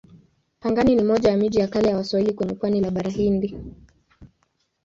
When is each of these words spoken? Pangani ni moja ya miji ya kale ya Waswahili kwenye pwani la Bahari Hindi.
Pangani 0.59 0.95
ni 0.95 1.03
moja 1.03 1.29
ya 1.31 1.37
miji 1.37 1.59
ya 1.59 1.67
kale 1.67 1.89
ya 1.89 1.97
Waswahili 1.97 2.33
kwenye 2.33 2.53
pwani 2.53 2.81
la 2.81 2.91
Bahari 2.91 3.11
Hindi. 3.11 3.57